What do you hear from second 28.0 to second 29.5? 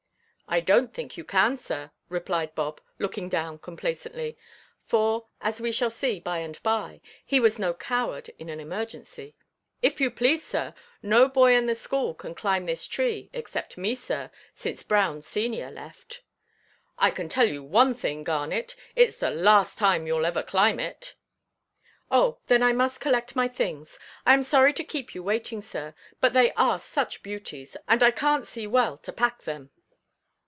I canʼt see well to pack